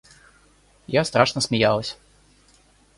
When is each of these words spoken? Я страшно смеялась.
Я 0.87 1.03
страшно 1.05 1.41
смеялась. 1.41 1.95